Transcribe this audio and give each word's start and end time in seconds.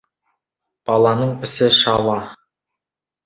Баланың 0.89 1.35
ісі 1.47 1.69
шала. 1.81 2.17